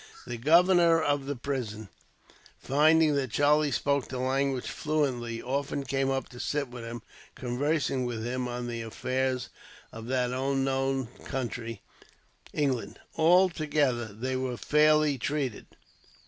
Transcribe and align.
The 0.25 0.39
governor 0.39 0.99
of 0.99 1.27
the 1.27 1.35
prison, 1.35 1.87
finding 2.57 3.13
that 3.13 3.29
Charlie 3.29 3.69
spoke 3.69 4.07
the 4.07 4.17
language 4.17 4.65
fluently, 4.67 5.43
often 5.43 5.83
came 5.83 6.09
up 6.09 6.27
to 6.29 6.39
sit 6.39 6.69
with 6.69 6.83
him, 6.83 7.03
conversing 7.35 8.03
with 8.07 8.25
him 8.25 8.47
on 8.47 8.65
the 8.65 8.81
affairs 8.81 9.49
of 9.93 10.07
that 10.07 10.31
unknown 10.31 11.05
country, 11.25 11.83
England. 12.51 12.97
Altogether, 13.15 14.05
they 14.05 14.35
were 14.35 14.57
fairly 14.57 15.19
treated. 15.19 15.67